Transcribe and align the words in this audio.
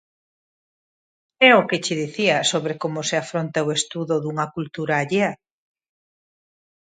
É 1.49 1.51
o 1.59 1.65
que 1.69 1.81
che 1.85 1.93
dicía 2.01 2.37
sobre 2.51 2.73
como 2.83 2.99
se 3.09 3.15
afronta 3.23 3.65
o 3.67 3.73
estudo 3.79 4.15
dunha 4.19 4.51
cultura 4.55 4.93
allea. 5.01 5.31